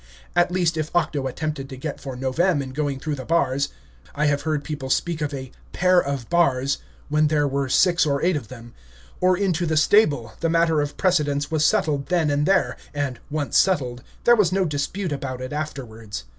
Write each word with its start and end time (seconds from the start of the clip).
At 0.35 0.49
least, 0.51 0.77
if 0.77 0.89
Octo 0.95 1.27
attempted 1.27 1.69
to 1.69 1.77
get 1.77 1.97
before 1.97 2.15
Novem 2.17 2.59
in 2.63 2.71
going 2.71 2.99
through 2.99 3.13
the 3.13 3.23
bars 3.23 3.69
(I 4.15 4.25
have 4.25 4.41
heard 4.41 4.63
people 4.63 4.89
speak 4.89 5.21
of 5.21 5.31
a 5.31 5.51
"pair 5.73 6.01
of 6.01 6.27
bars" 6.27 6.79
when 7.09 7.27
there 7.27 7.47
were 7.47 7.69
six 7.69 8.03
or 8.03 8.19
eight 8.23 8.35
of 8.35 8.47
them), 8.47 8.73
or 9.19 9.37
into 9.37 9.67
the 9.67 9.77
stable, 9.77 10.33
the 10.39 10.49
matter 10.49 10.81
of 10.81 10.97
precedence 10.97 11.51
was 11.51 11.63
settled 11.63 12.07
then 12.07 12.31
and 12.31 12.47
there, 12.47 12.77
and, 12.95 13.19
once 13.29 13.59
settled, 13.59 14.01
there 14.23 14.35
was 14.35 14.51
no 14.51 14.65
dispute 14.65 15.11
about 15.11 15.39
it 15.39 15.53
afterwards. 15.53 16.23